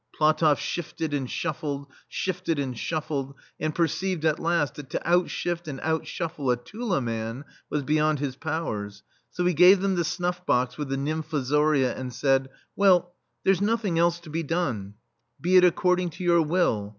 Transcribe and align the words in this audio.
PlatofF 0.19 0.57
shifted 0.57 1.13
and 1.13 1.29
shuffled, 1.29 1.85
shifted 2.07 2.57
and 2.57 2.75
shuffled, 2.75 3.35
and 3.59 3.75
perceived, 3.75 4.25
at 4.25 4.39
last, 4.39 4.73
that 4.73 4.89
to 4.89 5.07
out 5.07 5.29
shift 5.29 5.67
and 5.67 5.79
out 5.81 6.07
shuffle 6.07 6.49
a 6.49 6.57
Tula 6.57 6.99
man 6.99 7.45
was 7.69 7.83
beyond 7.83 8.17
his 8.17 8.35
powers; 8.35 9.03
so 9.29 9.45
he 9.45 9.53
gave 9.53 9.79
them 9.79 9.93
the 9.93 10.01
snufF 10.01 10.43
box 10.47 10.75
with 10.75 10.89
the 10.89 10.95
nymfo 10.95 11.43
zoria, 11.43 11.95
and 11.95 12.11
said: 12.11 12.49
"Well, 12.75 13.13
there's 13.43 13.61
nothing 13.61 13.99
else 13.99 14.19
to 14.21 14.31
be 14.31 14.41
done; 14.41 14.95
be 15.39 15.57
it 15.57 15.63
according 15.63 16.09
to 16.09 16.23
your 16.23 16.41
will. 16.41 16.89